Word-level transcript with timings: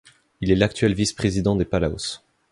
Il 0.39 0.49
est 0.49 0.55
l'actuel 0.55 0.95
vice-président 0.95 1.55
des 1.55 1.63
Palaos. 1.63 2.21